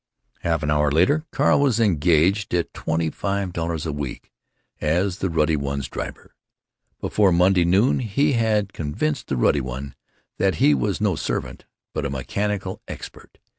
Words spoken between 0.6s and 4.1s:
an hour later Carl was engaged at twenty five dollars a